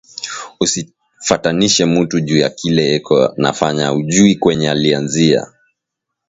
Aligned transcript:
Usifatanishe 0.59 1.83
mutu 1.93 2.17
juya 2.27 2.49
kile 2.59 2.83
eko 2.97 3.17
nafanya 3.41 3.83
aujuwi 3.87 4.33
kwenyewe 4.41 4.71
alianzia 4.71 5.41